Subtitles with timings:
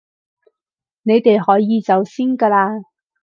[1.03, 2.83] 你哋可以走先㗎喇